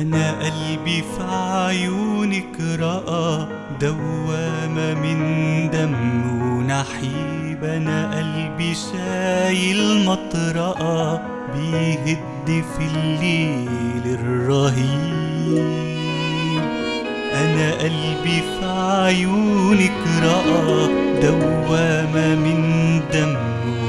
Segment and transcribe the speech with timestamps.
[0.00, 1.22] أنا قلبي في
[1.66, 3.46] عيونك رأى
[3.80, 5.94] دوامة من دم
[6.42, 7.64] ونحيب.
[7.64, 11.22] أنا قلبي شايل مطرقة
[11.54, 15.64] بيهد في الليل الرهيب.
[17.34, 20.88] أنا قلبي في عيونك رأى
[21.22, 23.36] دوامة من دم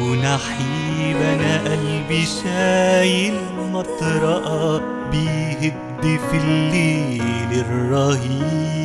[0.01, 1.17] ونحيب.
[1.17, 3.33] أنا قلبي شايل
[3.73, 8.81] مطرقة بيهد في الليل الرهيب.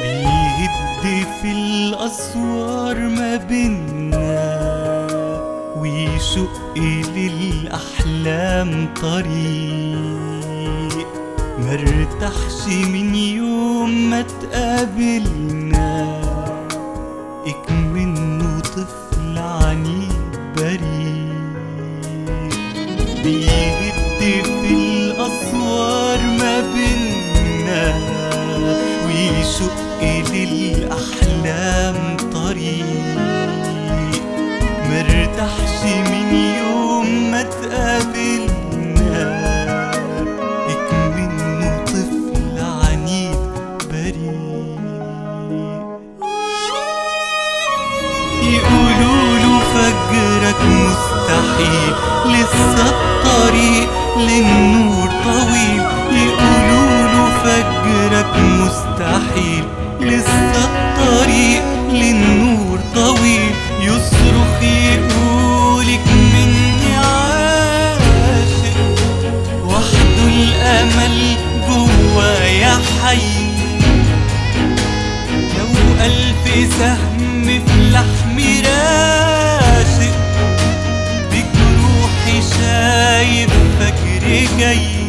[0.00, 4.60] بيهد في الأسوار ما بينا.
[5.76, 6.74] ويشق
[7.16, 11.06] للأحلام طريق.
[11.58, 16.20] مرتاحش من يوم ما تقابلنا.
[17.46, 21.30] اكمنه طفل عنيد بريء.
[23.24, 23.94] بيهد
[35.40, 39.22] مرتاحش من يوم ما تقابلنا.
[40.68, 43.36] اكمنه طفل عنيد
[43.90, 45.10] بريء.
[48.42, 51.94] يقولوا له فجرك مستحيل
[52.26, 52.86] لسه
[76.56, 80.16] ألف سهم في لحمي راشق
[81.30, 83.50] بجروحي شايف
[83.80, 84.99] فجر جاي